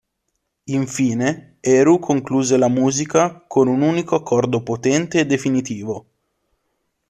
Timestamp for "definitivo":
5.27-6.05